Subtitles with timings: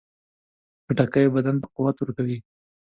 [0.85, 2.37] خټکی بدن ته قوت ورکوي.